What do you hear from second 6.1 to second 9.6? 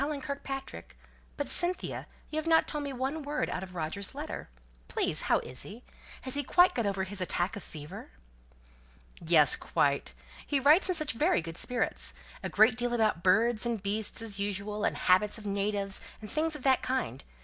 Has he quite got over his attack of fever?" "Yes,